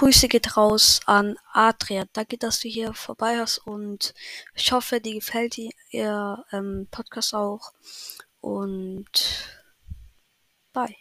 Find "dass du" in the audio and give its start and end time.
2.38-2.68